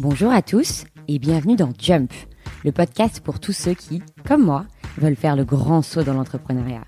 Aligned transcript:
Bonjour 0.00 0.32
à 0.32 0.42
tous 0.42 0.84
et 1.06 1.18
bienvenue 1.18 1.54
dans 1.54 1.70
Jump, 1.78 2.12
le 2.64 2.72
podcast 2.72 3.20
pour 3.20 3.38
tous 3.38 3.52
ceux 3.52 3.74
qui, 3.74 4.02
comme 4.26 4.44
moi, 4.44 4.64
veulent 4.96 5.14
faire 5.14 5.36
le 5.36 5.44
grand 5.44 5.82
saut 5.82 6.02
dans 6.02 6.14
l'entrepreneuriat. 6.14 6.84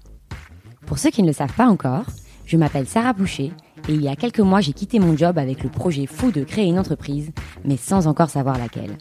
Pour 0.87 0.99
ceux 0.99 1.11
qui 1.11 1.23
ne 1.23 1.29
le 1.29 1.33
savent 1.33 1.55
pas 1.55 1.69
encore, 1.69 2.07
je 2.47 2.57
m'appelle 2.57 2.89
Sarah 2.89 3.13
Boucher 3.13 3.53
et 3.89 3.95
il 3.95 4.03
y 4.03 4.09
a 4.09 4.17
quelques 4.17 4.41
mois 4.41 4.61
j'ai 4.61 4.73
quitté 4.73 4.99
mon 4.99 5.17
job 5.17 5.39
avec 5.39 5.63
le 5.63 5.71
projet 5.71 6.07
fou 6.07 6.33
de 6.33 6.43
créer 6.45 6.67
une 6.67 6.79
entreprise, 6.79 7.31
mais 7.65 7.77
sans 7.77 8.07
encore 8.07 8.31
savoir 8.31 8.59
laquelle. 8.59 8.97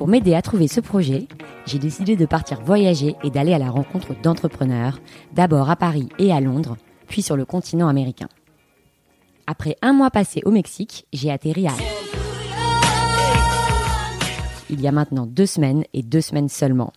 Pour 0.00 0.08
m'aider 0.08 0.32
à 0.32 0.40
trouver 0.40 0.66
ce 0.66 0.80
projet, 0.80 1.28
j'ai 1.66 1.78
décidé 1.78 2.16
de 2.16 2.24
partir 2.24 2.62
voyager 2.62 3.16
et 3.22 3.28
d'aller 3.28 3.52
à 3.52 3.58
la 3.58 3.68
rencontre 3.68 4.14
d'entrepreneurs, 4.22 4.98
d'abord 5.34 5.68
à 5.68 5.76
Paris 5.76 6.08
et 6.18 6.32
à 6.32 6.40
Londres, 6.40 6.78
puis 7.06 7.20
sur 7.20 7.36
le 7.36 7.44
continent 7.44 7.86
américain. 7.86 8.30
Après 9.46 9.76
un 9.82 9.92
mois 9.92 10.10
passé 10.10 10.40
au 10.46 10.52
Mexique, 10.52 11.06
j'ai 11.12 11.30
atterri 11.30 11.66
à 11.66 11.72
il 14.70 14.80
y 14.80 14.88
a 14.88 14.92
maintenant 14.92 15.26
deux 15.26 15.44
semaines 15.44 15.84
et 15.92 16.02
deux 16.02 16.22
semaines 16.22 16.48
seulement. 16.48 16.94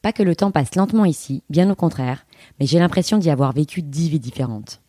Pas 0.00 0.12
que 0.12 0.22
le 0.22 0.36
temps 0.36 0.52
passe 0.52 0.76
lentement 0.76 1.06
ici, 1.06 1.42
bien 1.50 1.68
au 1.68 1.74
contraire, 1.74 2.24
mais 2.60 2.66
j'ai 2.66 2.78
l'impression 2.78 3.18
d'y 3.18 3.30
avoir 3.30 3.52
vécu 3.52 3.82
dix 3.82 4.08
vies 4.10 4.20
différentes. 4.20 4.80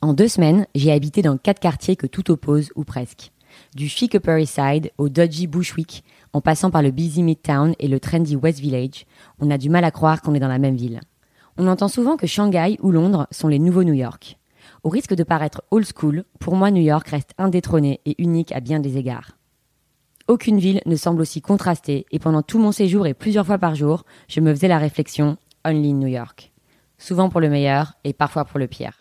En 0.00 0.14
deux 0.14 0.28
semaines, 0.28 0.68
j'ai 0.76 0.92
habité 0.92 1.22
dans 1.22 1.38
quatre 1.38 1.58
quartiers 1.58 1.96
que 1.96 2.06
tout 2.06 2.30
oppose 2.30 2.70
ou 2.76 2.84
presque. 2.84 3.32
Du 3.74 3.88
chic 3.88 4.14
Upper 4.14 4.40
East 4.40 4.54
Side 4.54 4.92
au 4.98 5.08
dodgy 5.08 5.46
Bushwick, 5.46 6.04
en 6.32 6.40
passant 6.40 6.70
par 6.70 6.82
le 6.82 6.90
busy 6.90 7.22
Midtown 7.22 7.74
et 7.78 7.88
le 7.88 8.00
trendy 8.00 8.36
West 8.36 8.60
Village, 8.60 9.06
on 9.40 9.50
a 9.50 9.58
du 9.58 9.70
mal 9.70 9.84
à 9.84 9.90
croire 9.90 10.22
qu'on 10.22 10.34
est 10.34 10.40
dans 10.40 10.48
la 10.48 10.58
même 10.58 10.76
ville. 10.76 11.00
On 11.58 11.68
entend 11.68 11.88
souvent 11.88 12.16
que 12.16 12.26
Shanghai 12.26 12.76
ou 12.82 12.90
Londres 12.90 13.26
sont 13.30 13.48
les 13.48 13.58
nouveaux 13.58 13.84
New 13.84 13.94
York. 13.94 14.38
Au 14.82 14.88
risque 14.88 15.14
de 15.14 15.24
paraître 15.24 15.62
old 15.70 15.86
school, 15.86 16.24
pour 16.38 16.56
moi 16.56 16.70
New 16.70 16.82
York 16.82 17.08
reste 17.08 17.32
indétrôné 17.38 18.00
et 18.04 18.14
unique 18.22 18.52
à 18.52 18.60
bien 18.60 18.80
des 18.80 18.98
égards. 18.98 19.32
Aucune 20.28 20.58
ville 20.58 20.80
ne 20.86 20.96
semble 20.96 21.20
aussi 21.22 21.40
contrastée 21.40 22.04
et 22.10 22.18
pendant 22.18 22.42
tout 22.42 22.58
mon 22.58 22.72
séjour 22.72 23.06
et 23.06 23.14
plusieurs 23.14 23.46
fois 23.46 23.58
par 23.58 23.74
jour, 23.74 24.04
je 24.28 24.40
me 24.40 24.52
faisais 24.52 24.68
la 24.68 24.78
réflexion 24.78 25.36
Only 25.64 25.94
New 25.94 26.08
York. 26.08 26.52
Souvent 26.98 27.28
pour 27.28 27.40
le 27.40 27.48
meilleur 27.48 27.94
et 28.04 28.12
parfois 28.12 28.44
pour 28.44 28.58
le 28.58 28.66
pire. 28.66 29.00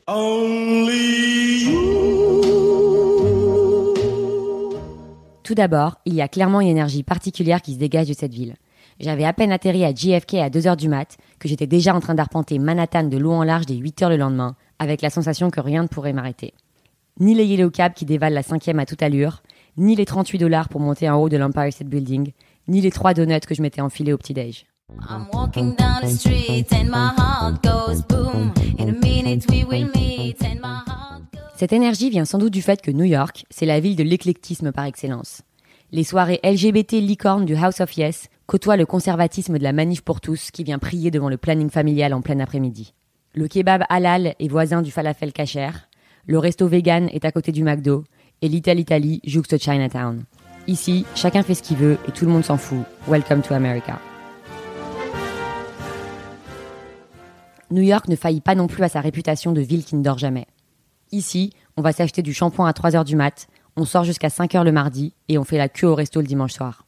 Tout 5.46 5.54
d'abord, 5.54 6.00
il 6.06 6.16
y 6.16 6.24
a 6.24 6.28
clairement 6.28 6.60
une 6.60 6.70
énergie 6.70 7.04
particulière 7.04 7.62
qui 7.62 7.76
se 7.76 7.78
dégage 7.78 8.08
de 8.08 8.14
cette 8.14 8.34
ville. 8.34 8.56
J'avais 9.00 9.26
à 9.26 9.32
peine 9.32 9.52
atterri 9.52 9.86
à 9.86 9.94
JFK 9.94 10.34
à 10.36 10.50
2h 10.50 10.76
du 10.76 10.90
mat 10.90 11.18
que 11.38 11.48
j'étais 11.48 11.68
déjà 11.68 11.94
en 11.94 12.00
train 12.00 12.16
d'arpenter 12.16 12.58
Manhattan 12.58 13.04
de 13.04 13.18
long 13.18 13.38
en 13.38 13.44
large 13.44 13.68
dès 13.68 13.76
8h 13.76 14.10
le 14.10 14.18
lendemain, 14.18 14.56
avec 14.80 15.04
la 15.04 15.12
sensation 15.12 15.52
que 15.52 15.62
rien 15.62 15.84
ne 15.84 15.88
pourrait 15.88 16.14
m'arrêter. 16.14 16.56
Ni 17.20 17.36
les 17.36 17.46
Yellow 17.46 17.70
Cab 17.70 17.94
qui 17.94 18.06
dévalent 18.06 18.34
la 18.34 18.42
cinquième 18.42 18.80
à 18.80 18.88
toute 18.88 19.04
allure, 19.04 19.44
ni 19.78 19.96
les 19.96 20.06
38 20.06 20.40
dollars 20.40 20.68
pour 20.68 20.82
monter 20.82 21.08
en 21.12 21.18
haut 21.18 21.30
de 21.30 21.38
l'Empire 21.38 21.72
State 21.72 21.90
Building, 21.90 22.32
ni 22.68 22.82
les 22.82 22.92
trois 22.92 23.14
donuts 23.14 23.40
que 23.42 23.54
je 23.54 23.62
m'étais 23.62 23.82
enfilé 23.82 24.14
au 24.14 24.18
petit-déj. 24.18 24.66
Cette 31.66 31.74
énergie 31.74 32.12
vient 32.12 32.26
sans 32.26 32.38
doute 32.38 32.54
du 32.54 32.62
fait 32.62 32.80
que 32.80 32.92
New 32.92 33.06
York, 33.06 33.44
c'est 33.50 33.66
la 33.66 33.80
ville 33.80 33.96
de 33.96 34.04
l'éclectisme 34.04 34.72
par 34.72 34.86
excellence. 34.86 35.42
Les 35.92 36.04
soirées 36.04 36.40
LGBT 36.44 37.02
licornes 37.02 37.44
du 37.46 37.56
House 37.56 37.82
of 37.82 37.98
Yes 37.98 38.28
côtoient 38.46 38.78
le 38.78 38.86
conservatisme 38.86 39.58
de 39.58 39.64
la 39.64 39.74
manif 39.74 40.02
pour 40.02 40.22
tous 40.22 40.52
qui 40.52 40.64
vient 40.64 40.78
prier 40.78 41.10
devant 41.10 41.28
le 41.28 41.38
planning 41.38 41.72
familial 41.72 42.14
en 42.14 42.22
plein 42.22 42.40
après-midi. 42.40 42.94
Le 43.34 43.48
kebab 43.48 43.84
halal 43.90 44.36
est 44.40 44.48
voisin 44.48 44.84
du 44.84 44.92
falafel 44.92 45.34
kasher, 45.34 45.72
le 46.28 46.38
resto 46.38 46.68
vegan 46.68 47.10
est 47.12 47.26
à 47.26 47.32
côté 47.32 47.52
du 47.52 47.64
McDo, 47.64 48.04
et 48.44 48.48
Little 48.48 48.78
Italy 48.78 49.20
jouxte 49.26 49.58
Chinatown. 49.58 50.24
Ici, 50.68 51.04
chacun 51.16 51.42
fait 51.42 51.56
ce 51.56 51.64
qu'il 51.64 51.78
veut 51.78 51.98
et 52.08 52.12
tout 52.12 52.26
le 52.26 52.32
monde 52.32 52.46
s'en 52.46 52.58
fout. 52.58 52.84
Welcome 53.08 53.42
to 53.42 53.56
America. 53.56 54.00
New 57.72 57.82
York 57.82 58.08
ne 58.08 58.16
faillit 58.16 58.42
pas 58.42 58.54
non 58.54 58.68
plus 58.68 58.84
à 58.84 58.90
sa 58.90 59.02
réputation 59.02 59.52
de 59.52 59.62
ville 59.62 59.84
qui 59.84 59.96
ne 59.96 60.04
dort 60.04 60.20
jamais. 60.20 60.46
Ici, 61.16 61.54
on 61.78 61.82
va 61.82 61.94
s'acheter 61.94 62.22
du 62.22 62.34
shampoing 62.34 62.68
à 62.68 62.74
3 62.74 62.98
heures 62.98 63.06
du 63.06 63.16
mat, 63.16 63.48
on 63.78 63.86
sort 63.86 64.04
jusqu'à 64.04 64.30
5 64.30 64.54
heures 64.54 64.66
le 64.66 64.74
mardi 64.74 65.14
et 65.30 65.38
on 65.38 65.46
fait 65.46 65.58
la 65.58 65.70
queue 65.70 65.88
au 65.88 65.96
resto 65.96 66.20
le 66.20 66.28
dimanche 66.28 66.52
soir. 66.52 66.84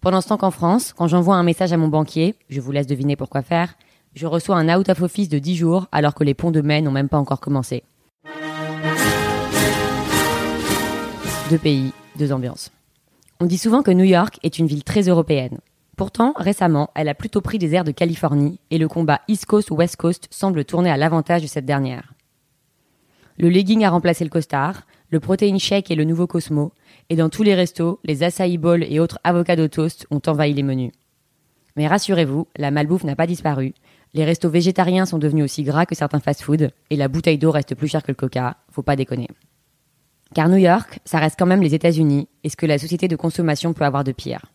Pendant 0.00 0.22
ce 0.22 0.28
temps 0.28 0.38
qu'en 0.38 0.50
France, 0.50 0.94
quand 0.96 1.06
j'envoie 1.06 1.36
un 1.36 1.42
message 1.42 1.70
à 1.70 1.76
mon 1.76 1.88
banquier, 1.88 2.34
je 2.48 2.62
vous 2.62 2.72
laisse 2.72 2.86
deviner 2.86 3.14
pourquoi 3.14 3.42
faire, 3.42 3.74
je 4.14 4.26
reçois 4.26 4.56
un 4.56 4.74
out 4.74 4.88
of 4.88 5.02
office 5.02 5.28
de 5.28 5.38
10 5.38 5.56
jours 5.56 5.86
alors 5.92 6.14
que 6.14 6.24
les 6.24 6.32
ponts 6.32 6.50
de 6.50 6.62
mai 6.62 6.80
n'ont 6.80 6.92
même 6.92 7.10
pas 7.10 7.18
encore 7.18 7.40
commencé. 7.40 7.82
Deux 11.50 11.58
pays, 11.58 11.92
deux 12.16 12.32
ambiances. 12.32 12.70
On 13.38 13.44
dit 13.44 13.58
souvent 13.58 13.82
que 13.82 13.90
New 13.90 14.04
York 14.04 14.38
est 14.42 14.58
une 14.58 14.66
ville 14.66 14.82
très 14.82 15.02
européenne. 15.02 15.58
Pourtant, 15.98 16.32
récemment, 16.36 16.88
elle 16.94 17.10
a 17.10 17.14
plutôt 17.14 17.42
pris 17.42 17.58
des 17.58 17.74
airs 17.74 17.84
de 17.84 17.92
Californie 17.92 18.60
et 18.70 18.78
le 18.78 18.88
combat 18.88 19.20
East 19.28 19.44
Coast 19.44 19.70
ou 19.70 19.74
West 19.74 19.96
Coast 19.96 20.26
semble 20.30 20.64
tourner 20.64 20.88
à 20.88 20.96
l'avantage 20.96 21.42
de 21.42 21.46
cette 21.46 21.66
dernière. 21.66 22.14
Le 23.38 23.48
legging 23.48 23.84
a 23.84 23.90
remplacé 23.90 24.24
le 24.24 24.30
costard, 24.30 24.82
le 25.10 25.20
protein 25.20 25.56
shake 25.58 25.90
est 25.90 25.94
le 25.94 26.04
nouveau 26.04 26.26
Cosmo, 26.26 26.72
et 27.08 27.16
dans 27.16 27.28
tous 27.28 27.44
les 27.44 27.54
restos, 27.54 28.00
les 28.04 28.22
acai 28.24 28.58
bowls 28.58 28.84
et 28.84 29.00
autres 29.00 29.20
avocado 29.24 29.68
toast 29.68 30.06
ont 30.10 30.20
envahi 30.26 30.52
les 30.52 30.62
menus. 30.64 30.92
Mais 31.76 31.86
rassurez-vous, 31.86 32.48
la 32.56 32.70
malbouffe 32.70 33.04
n'a 33.04 33.14
pas 33.14 33.28
disparu, 33.28 33.74
les 34.14 34.24
restos 34.24 34.50
végétariens 34.50 35.06
sont 35.06 35.18
devenus 35.18 35.44
aussi 35.44 35.62
gras 35.62 35.86
que 35.86 35.94
certains 35.94 36.18
fast-foods, 36.18 36.68
et 36.90 36.96
la 36.96 37.08
bouteille 37.08 37.38
d'eau 37.38 37.50
reste 37.50 37.74
plus 37.74 37.88
chère 37.88 38.02
que 38.02 38.10
le 38.10 38.16
coca, 38.16 38.56
faut 38.70 38.82
pas 38.82 38.96
déconner. 38.96 39.28
Car 40.34 40.48
New 40.48 40.56
York, 40.56 40.98
ça 41.04 41.18
reste 41.18 41.38
quand 41.38 41.46
même 41.46 41.62
les 41.62 41.74
États-Unis 41.74 42.28
et 42.44 42.48
ce 42.48 42.56
que 42.56 42.66
la 42.66 42.78
société 42.78 43.08
de 43.08 43.16
consommation 43.16 43.72
peut 43.72 43.84
avoir 43.84 44.04
de 44.04 44.12
pire. 44.12 44.46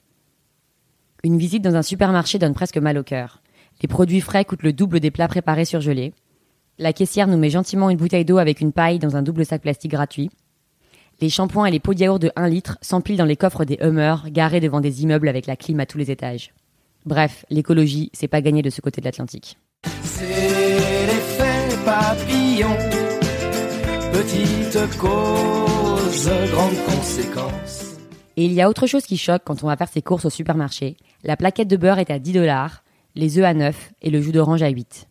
Une 1.24 1.38
visite 1.38 1.64
dans 1.64 1.76
un 1.76 1.82
supermarché 1.82 2.38
donne 2.38 2.54
presque 2.54 2.78
mal 2.78 2.98
au 2.98 3.04
cœur. 3.04 3.42
Les 3.82 3.88
produits 3.88 4.22
frais 4.22 4.46
coûtent 4.46 4.64
le 4.64 4.74
double 4.74 5.00
des 5.00 5.10
plats 5.10 5.28
préparés 5.28 5.66
surgelés. 5.66 6.14
La 6.80 6.92
caissière 6.92 7.28
nous 7.28 7.38
met 7.38 7.52
gentiment 7.52 7.90
une 7.90 7.98
bouteille 7.98 8.26
d'eau 8.26 8.40
avec 8.40 8.60
une 8.60 8.72
paille 8.72 8.98
dans 8.98 9.16
un 9.16 9.22
double 9.22 9.46
sac 9.46 9.62
plastique 9.62 9.92
gratuit. 9.92 10.32
Les 11.22 11.30
shampoings 11.30 11.68
et 11.68 11.72
les 11.72 11.80
pots 11.80 11.94
de 11.94 12.00
yaourt 12.00 12.20
de 12.20 12.32
1 12.36 12.48
litre 12.48 12.80
s'empilent 12.82 13.18
dans 13.18 13.26
les 13.26 13.36
coffres 13.36 13.64
des 13.64 13.78
Hummers 13.80 14.32
garés 14.32 14.60
devant 14.60 14.82
des 14.82 15.04
immeubles 15.04 15.28
avec 15.28 15.46
la 15.46 15.56
clim 15.56 15.80
à 15.80 15.86
tous 15.86 16.00
les 16.00 16.10
étages. 16.10 16.52
Bref, 17.06 17.46
l'écologie, 17.52 18.10
c'est 18.14 18.28
pas 18.28 18.42
gagné 18.42 18.64
de 18.64 18.72
ce 18.72 18.82
côté 18.82 19.02
de 19.02 19.06
l'Atlantique. 19.06 19.58
C'est 20.04 20.26
l'effet 21.06 21.78
papillon 21.86 22.76
petite 24.12 24.98
cause, 24.98 26.32
grande 26.52 26.86
conséquence. 26.86 27.98
Et 28.36 28.46
il 28.46 28.54
y 28.54 28.62
a 28.62 28.70
autre 28.70 28.88
chose 28.88 29.06
qui 29.06 29.18
choque 29.18 29.44
quand 29.46 29.64
on 29.64 29.68
va 29.68 29.78
faire 29.78 29.90
ses 29.90 30.02
courses 30.02 30.26
au 30.26 30.30
supermarché. 30.32 30.98
La 31.24 31.38
plaquette 31.38 31.68
de 31.68 31.78
beurre 31.78 32.00
est 32.00 32.10
à 32.10 32.18
10 32.18 32.34
dollars, 32.34 32.84
les 33.16 33.38
œufs 33.38 33.46
à 33.46 33.54
9 33.54 33.94
et 34.02 34.10
le 34.10 34.22
jus 34.22 34.32
d'orange 34.32 34.64
à 34.64 34.70
8. 34.70 35.08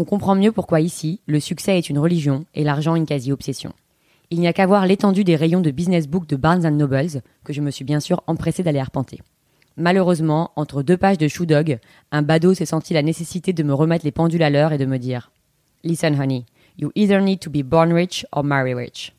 On 0.00 0.04
comprend 0.04 0.36
mieux 0.36 0.52
pourquoi 0.52 0.80
ici, 0.80 1.18
le 1.26 1.40
succès 1.40 1.76
est 1.76 1.90
une 1.90 1.98
religion 1.98 2.44
et 2.54 2.62
l'argent 2.62 2.94
une 2.94 3.04
quasi-obsession. 3.04 3.72
Il 4.30 4.38
n'y 4.38 4.46
a 4.46 4.52
qu'à 4.52 4.64
voir 4.64 4.86
l'étendue 4.86 5.24
des 5.24 5.34
rayons 5.34 5.60
de 5.60 5.72
business 5.72 6.06
book 6.06 6.28
de 6.28 6.36
Barnes 6.36 6.68
Nobles, 6.68 7.20
que 7.42 7.52
je 7.52 7.60
me 7.60 7.72
suis 7.72 7.84
bien 7.84 7.98
sûr 7.98 8.22
empressé 8.28 8.62
d'aller 8.62 8.78
arpenter. 8.78 9.20
Malheureusement, 9.76 10.52
entre 10.54 10.84
deux 10.84 10.96
pages 10.96 11.18
de 11.18 11.26
Shoe 11.26 11.46
Dog, 11.46 11.80
un 12.12 12.22
badaud 12.22 12.54
s'est 12.54 12.64
senti 12.64 12.94
la 12.94 13.02
nécessité 13.02 13.52
de 13.52 13.64
me 13.64 13.74
remettre 13.74 14.04
les 14.04 14.12
pendules 14.12 14.44
à 14.44 14.50
l'heure 14.50 14.72
et 14.72 14.78
de 14.78 14.86
me 14.86 14.98
dire 14.98 15.32
Listen, 15.82 16.14
honey, 16.14 16.46
You 16.76 16.92
either 16.94 17.20
need 17.20 17.40
to 17.40 17.50
be 17.50 17.64
born 17.64 17.92
rich 17.92 18.24
or 18.30 18.44
marry 18.44 18.74
rich. 18.74 19.12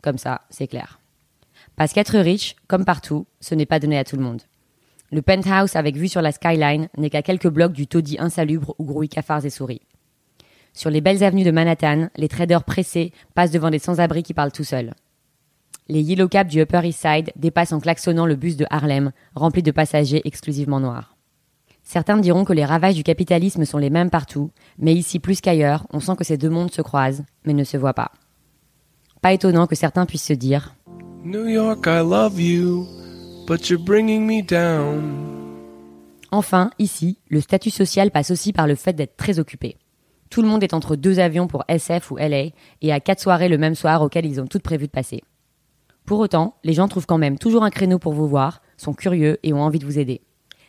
Comme 0.00 0.16
ça, 0.16 0.40
c'est 0.48 0.66
clair. 0.66 0.98
Parce 1.76 1.92
qu'être 1.92 2.18
riche, 2.18 2.56
comme 2.68 2.86
partout, 2.86 3.26
ce 3.42 3.54
n'est 3.54 3.66
pas 3.66 3.80
donné 3.80 3.98
à 3.98 4.04
tout 4.04 4.16
le 4.16 4.22
monde. 4.22 4.40
Le 5.12 5.20
penthouse 5.20 5.76
avec 5.76 5.96
vue 5.96 6.08
sur 6.08 6.22
la 6.22 6.32
skyline 6.32 6.88
n'est 6.96 7.10
qu'à 7.10 7.20
quelques 7.20 7.48
blocs 7.50 7.72
du 7.72 7.86
taudis 7.86 8.16
insalubre 8.18 8.74
où 8.78 8.84
grouillent 8.84 9.10
cafards 9.10 9.44
et 9.44 9.50
souris. 9.50 9.82
Sur 10.72 10.90
les 10.90 11.00
belles 11.00 11.24
avenues 11.24 11.44
de 11.44 11.50
Manhattan, 11.50 12.08
les 12.16 12.28
traders 12.28 12.64
pressés 12.64 13.12
passent 13.34 13.50
devant 13.50 13.70
des 13.70 13.78
sans-abri 13.78 14.22
qui 14.22 14.34
parlent 14.34 14.52
tout 14.52 14.64
seuls. 14.64 14.94
Les 15.88 16.02
yellow 16.02 16.28
cabs 16.28 16.48
du 16.48 16.60
Upper 16.60 16.82
East 16.84 17.00
Side 17.00 17.32
dépassent 17.36 17.72
en 17.72 17.80
klaxonnant 17.80 18.26
le 18.26 18.36
bus 18.36 18.56
de 18.56 18.66
Harlem, 18.70 19.10
rempli 19.34 19.62
de 19.62 19.72
passagers 19.72 20.22
exclusivement 20.24 20.78
noirs. 20.78 21.16
Certains 21.82 22.18
diront 22.18 22.44
que 22.44 22.52
les 22.52 22.64
ravages 22.64 22.94
du 22.94 23.02
capitalisme 23.02 23.64
sont 23.64 23.78
les 23.78 23.90
mêmes 23.90 24.10
partout, 24.10 24.52
mais 24.78 24.94
ici 24.94 25.18
plus 25.18 25.40
qu'ailleurs, 25.40 25.86
on 25.92 25.98
sent 25.98 26.14
que 26.16 26.24
ces 26.24 26.36
deux 26.36 26.50
mondes 26.50 26.70
se 26.70 26.82
croisent, 26.82 27.24
mais 27.44 27.54
ne 27.54 27.64
se 27.64 27.76
voient 27.76 27.94
pas. 27.94 28.12
Pas 29.20 29.32
étonnant 29.32 29.66
que 29.66 29.74
certains 29.74 30.06
puissent 30.06 30.26
se 30.26 30.32
dire 30.32 30.76
New 31.24 31.48
York, 31.48 31.84
I 31.86 31.98
love 31.98 32.40
you, 32.40 32.86
but 33.46 33.68
you're 33.68 33.82
bringing 33.82 34.24
me 34.24 34.42
down. 34.42 35.40
Enfin, 36.30 36.70
ici, 36.78 37.18
le 37.28 37.40
statut 37.40 37.70
social 37.70 38.12
passe 38.12 38.30
aussi 38.30 38.52
par 38.52 38.68
le 38.68 38.76
fait 38.76 38.92
d'être 38.92 39.16
très 39.16 39.40
occupé. 39.40 39.76
Tout 40.30 40.42
le 40.42 40.48
monde 40.48 40.62
est 40.62 40.74
entre 40.74 40.94
deux 40.94 41.18
avions 41.18 41.48
pour 41.48 41.64
SF 41.66 42.12
ou 42.12 42.16
LA 42.16 42.50
et 42.82 42.92
a 42.92 43.00
quatre 43.00 43.20
soirées 43.20 43.48
le 43.48 43.58
même 43.58 43.74
soir 43.74 44.00
auxquelles 44.00 44.26
ils 44.26 44.40
ont 44.40 44.46
toutes 44.46 44.62
prévu 44.62 44.86
de 44.86 44.92
passer. 44.92 45.22
Pour 46.06 46.20
autant, 46.20 46.54
les 46.62 46.72
gens 46.72 46.86
trouvent 46.86 47.06
quand 47.06 47.18
même 47.18 47.36
toujours 47.36 47.64
un 47.64 47.70
créneau 47.70 47.98
pour 47.98 48.12
vous 48.12 48.28
voir, 48.28 48.62
sont 48.76 48.94
curieux 48.94 49.38
et 49.42 49.52
ont 49.52 49.62
envie 49.62 49.80
de 49.80 49.84
vous 49.84 49.98
aider. 49.98 50.20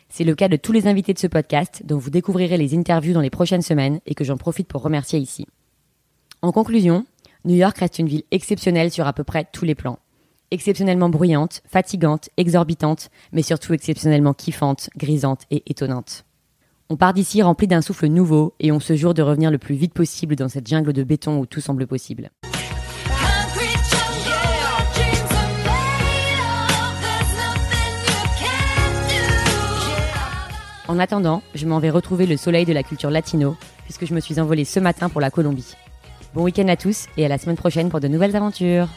C'est 0.08 0.24
le 0.24 0.34
cas 0.34 0.48
de 0.48 0.56
tous 0.56 0.72
les 0.72 0.88
invités 0.88 1.14
de 1.14 1.18
ce 1.18 1.28
podcast, 1.28 1.82
dont 1.84 1.96
vous 1.96 2.10
découvrirez 2.10 2.58
les 2.58 2.76
interviews 2.76 3.14
dans 3.14 3.20
les 3.20 3.30
prochaines 3.30 3.62
semaines 3.62 4.00
et 4.04 4.14
que 4.14 4.24
j'en 4.24 4.36
profite 4.36 4.68
pour 4.68 4.82
remercier 4.82 5.18
ici. 5.18 5.46
En 6.42 6.52
conclusion, 6.52 7.06
New 7.44 7.54
York 7.54 7.78
reste 7.78 8.00
une 8.00 8.08
ville 8.08 8.24
exceptionnelle 8.30 8.90
sur 8.90 9.06
à 9.06 9.12
peu 9.12 9.24
près 9.24 9.46
tous 9.52 9.64
les 9.64 9.76
plans. 9.76 10.00
Exceptionnellement 10.50 11.08
bruyante, 11.08 11.62
fatigante, 11.66 12.28
exorbitante, 12.36 13.10
mais 13.30 13.42
surtout 13.42 13.72
exceptionnellement 13.72 14.34
kiffante, 14.34 14.90
grisante 14.96 15.42
et 15.50 15.62
étonnante. 15.70 16.24
On 16.92 16.96
part 16.96 17.14
d'ici 17.14 17.40
rempli 17.40 17.66
d'un 17.66 17.80
souffle 17.80 18.06
nouveau 18.08 18.52
et 18.60 18.70
on 18.70 18.78
se 18.78 18.94
jure 18.96 19.14
de 19.14 19.22
revenir 19.22 19.50
le 19.50 19.56
plus 19.56 19.76
vite 19.76 19.94
possible 19.94 20.36
dans 20.36 20.50
cette 20.50 20.66
jungle 20.66 20.92
de 20.92 21.02
béton 21.02 21.38
où 21.38 21.46
tout 21.46 21.62
semble 21.62 21.86
possible. 21.86 22.30
En 30.86 30.98
attendant, 30.98 31.42
je 31.54 31.66
m'en 31.66 31.78
vais 31.78 31.88
retrouver 31.88 32.26
le 32.26 32.36
soleil 32.36 32.66
de 32.66 32.74
la 32.74 32.82
culture 32.82 33.10
latino, 33.10 33.56
puisque 33.84 34.04
je 34.04 34.12
me 34.12 34.20
suis 34.20 34.38
envolée 34.38 34.66
ce 34.66 34.78
matin 34.78 35.08
pour 35.08 35.22
la 35.22 35.30
Colombie. 35.30 35.72
Bon 36.34 36.42
week-end 36.42 36.68
à 36.68 36.76
tous 36.76 37.06
et 37.16 37.24
à 37.24 37.28
la 37.28 37.38
semaine 37.38 37.56
prochaine 37.56 37.88
pour 37.88 38.00
de 38.00 38.08
nouvelles 38.08 38.36
aventures. 38.36 38.88